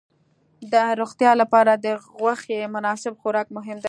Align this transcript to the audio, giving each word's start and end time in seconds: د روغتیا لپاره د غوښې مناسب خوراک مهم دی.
د 0.73 0.75
روغتیا 0.99 1.31
لپاره 1.41 1.71
د 1.85 1.87
غوښې 2.17 2.59
مناسب 2.75 3.13
خوراک 3.21 3.47
مهم 3.57 3.77
دی. 3.77 3.79